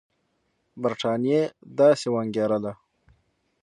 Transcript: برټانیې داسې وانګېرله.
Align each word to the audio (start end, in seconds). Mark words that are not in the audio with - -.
برټانیې 0.81 1.41
داسې 1.77 2.07
وانګېرله. 2.13 2.73